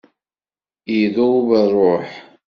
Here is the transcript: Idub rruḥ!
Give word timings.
Idub 0.99 1.49
rruḥ! 1.71 2.09